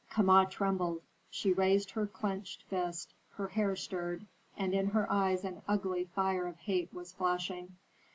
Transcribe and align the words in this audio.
Kama 0.09 0.47
trembled. 0.49 1.03
She 1.29 1.53
raised 1.53 1.91
her 1.91 2.07
clinched 2.07 2.63
fist, 2.63 3.13
her 3.33 3.49
hair 3.49 3.75
stirred, 3.75 4.25
and 4.57 4.73
in 4.73 4.87
her 4.87 5.05
eyes 5.11 5.43
an 5.43 5.61
ugly 5.67 6.05
fire 6.05 6.47
of 6.47 6.57
hate 6.57 6.91
was 6.91 7.11
flashing. 7.11 7.75